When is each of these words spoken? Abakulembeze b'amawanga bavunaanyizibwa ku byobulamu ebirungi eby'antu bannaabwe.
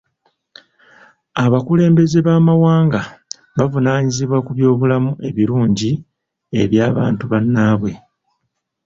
Abakulembeze 1.43 2.17
b'amawanga 2.27 3.01
bavunaanyizibwa 3.57 4.37
ku 4.45 4.51
byobulamu 4.57 5.11
ebirungi 5.29 5.91
eby'antu 6.61 7.23
bannaabwe. 7.31 7.91